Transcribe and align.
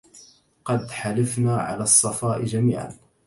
قد 0.65 0.89
حلفنا 0.91 1.57
على 1.57 1.83
الصفاء 1.83 2.45
جميعا 2.45 2.97